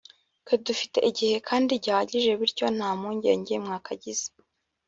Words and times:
Twe 0.43 0.55
dufite 0.67 0.97
igihe 1.09 1.35
kandi 1.47 1.71
gihagije 1.83 2.31
bityo 2.39 2.65
nta 2.75 2.89
mpungenge 2.99 3.53
mwakagize 3.63 4.25